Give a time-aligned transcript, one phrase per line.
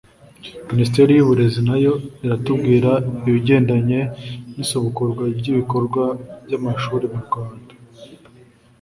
[0.71, 1.93] Ministeri y'uburezi nayo
[2.25, 2.91] iratubwira
[3.27, 3.99] ibigendanye
[4.55, 6.03] n'isubukurwa ry'ibikorwa
[6.45, 7.73] by'amashuri mu Rwanda.